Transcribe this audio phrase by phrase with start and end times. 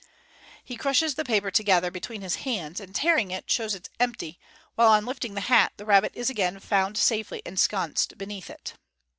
[0.63, 4.39] He crushes the paper together between his hands, and tearing it, shows it empty,
[4.73, 8.73] while on lifting the hat the rabbit is again found safely ensconced beneath it.